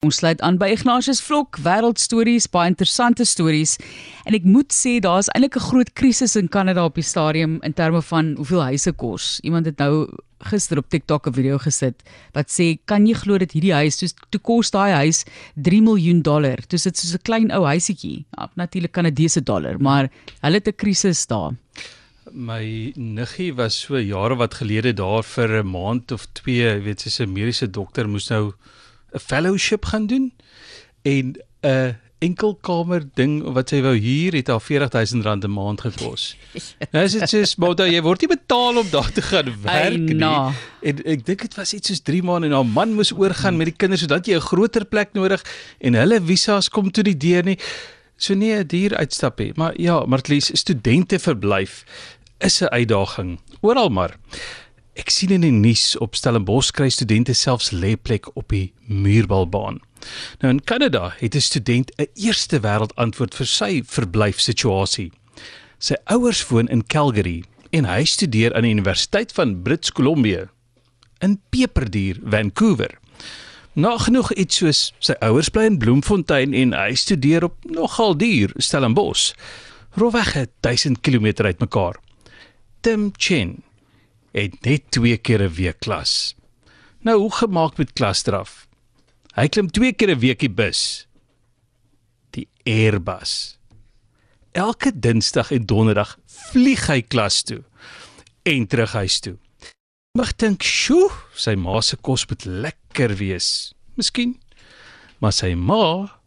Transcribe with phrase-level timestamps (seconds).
[0.00, 3.74] Ons sluit aan by Ignatius Vlok, wêreldstories, baie interessante stories.
[4.24, 7.74] En ek moet sê daar's eintlik 'n groot krisis in Kanada op die stadium in
[7.74, 9.40] terme van hoeveel huise kos.
[9.44, 10.08] Iemand het nou
[10.40, 12.00] gister op TikTok 'n video gesit
[12.32, 15.24] wat sê, "Kan jy glo dat hierdie huis, soos toe kos daai huis
[15.54, 16.56] 3 miljoen dollar.
[16.68, 18.24] Dis dit soos 'n klein ou huisietjie.
[18.38, 20.08] Ja, Natuurlik Kanadese dollar, maar
[20.40, 21.52] hulle het 'n krisis daar."
[22.32, 27.00] My niggie was so jare wat gelede daar vir 'n maand of 2, jy weet,
[27.00, 28.54] sy's 'n mediese dokter moes nou
[29.14, 30.32] 'n fellowship gaan doen
[31.02, 36.36] en 'n enkelkamer ding wat sy wou huur het haar R40000 'n maand gekos.
[36.92, 40.14] nou is dit soos maar jy word nie betaal om daar te gaan werk nie.
[40.14, 40.52] na.
[40.82, 43.72] En ek dink dit was iets soos 3 maande en haar man moes oorgaan met
[43.72, 45.44] die kinders sodat jy 'n groter plek nodig
[45.80, 47.58] en hulle visas kom toe die deur nie.
[48.16, 49.52] So nee, 'n duur uitstappie.
[49.56, 51.84] Maar ja, Martlies, studente verblyf
[52.38, 53.40] is 'n uitdaging.
[53.60, 54.16] Oral maar.
[54.98, 59.78] Ek sien in die nuus op Stellenbosch kry studente selfs lêplek op die muurbalbaan.
[60.42, 65.12] Nou in Kanada het 'n student 'n eerste wêreld antwoord vir sy verblyfsituasie.
[65.78, 70.50] Sy ouers woon in Calgary en hy studeer aan die Universiteit van Brits Columbia
[71.20, 72.98] in Peperduur, Vancouver.
[73.72, 79.34] Nagenoeg iets soos sy ouers bly in Bloemfontein en hy studeer op nogal duur Stellenbosch.
[79.94, 81.96] Rowweg 1000 km uitmekaar.
[82.80, 83.62] Tim Chen
[84.32, 86.34] het net twee keer 'n week klas.
[87.00, 88.66] Nou hoe gemaak met klasdraf?
[89.34, 91.06] Hy klim twee keer 'n week die bus.
[92.30, 93.58] Die Airbus.
[94.52, 97.64] Elke Dinsdag en Donderdag vlieg hy klas toe
[98.42, 99.38] en terug huis toe.
[100.12, 104.40] Mag dink, "Sjoe, sy ma se kos moet lekker wees." Miskien.
[105.18, 106.20] Maar sy ma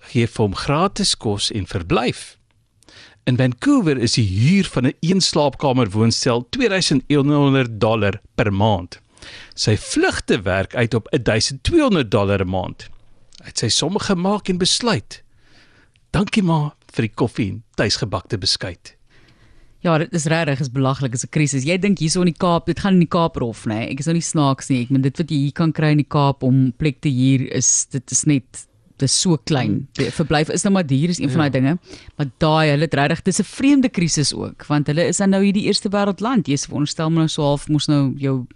[0.00, 2.39] gee vir hom gratis kos en verblyf.
[3.30, 9.00] In Vancouver is die huur van 'n een eenslaapkamer woonstel 2100 dollar per maand.
[9.54, 12.88] Sy vlugte werk uit op 1200 dollar 'n maand.
[13.42, 15.22] Het sy somme gemaak en besluit.
[16.10, 18.96] Dankie ma vir die koffie en tuisgebakte beskuit.
[19.80, 21.64] Ja, dit is regtig is belaglik, is 'n krisis.
[21.64, 23.74] Jy dink hierso in die Kaap, dit gaan in die Kaap rof, nê?
[23.74, 23.90] Nee?
[23.90, 24.82] Ek is nou nie snaaks nie.
[24.82, 27.52] Ek meen dit wat jy hier kan kry in die Kaap om plek te huur
[27.52, 28.66] is dit is net
[29.00, 29.88] dis so klein.
[29.98, 31.48] Die verblyf is nou maar duur is een van Ja.
[31.48, 31.78] daai dinge.
[32.16, 35.42] Maar daai hulle het regtig dis 'n vreemde krisis ook, want hulle is dan nou
[35.44, 36.46] hierdie eerste wêreldland.
[36.46, 38.46] Jy veronderstel maar nou so half moes nou jou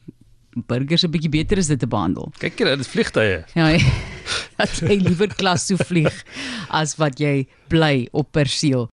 [0.68, 2.32] burgers 'n bietjie beter is dit te behandel.
[2.38, 3.44] Kyk hier, dit is vliegtye.
[3.54, 3.78] Ja,
[4.58, 6.24] dat jy liewer klas toe vlieg
[6.70, 8.90] as wat jy bly op perseel.